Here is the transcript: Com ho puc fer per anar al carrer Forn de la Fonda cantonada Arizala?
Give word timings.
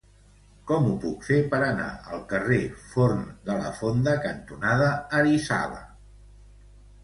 Com 0.69 0.87
ho 0.91 0.95
puc 1.03 1.27
fer 1.27 1.37
per 1.51 1.59
anar 1.65 1.89
al 2.15 2.23
carrer 2.33 2.59
Forn 2.95 3.23
de 3.51 3.61
la 3.61 3.77
Fonda 3.83 4.19
cantonada 4.27 4.91
Arizala? 5.23 5.83